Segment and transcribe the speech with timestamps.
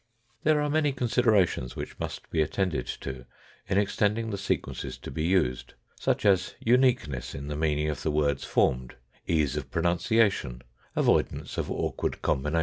[0.41, 3.27] There are many considerations which must be attended to
[3.67, 8.09] in extending the sequences to be used, such as uniqueness in the meaning of the
[8.09, 8.95] words formed,
[9.27, 10.63] ease of pronunciation,
[10.95, 12.59] avoidance of awkward combinations.